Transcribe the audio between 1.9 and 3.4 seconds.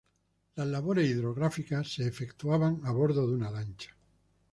se efectuaban a bordo de